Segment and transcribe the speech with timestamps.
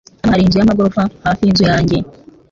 [0.23, 1.97] Hano hari inzu yamagorofa hafi yinzu yanjye.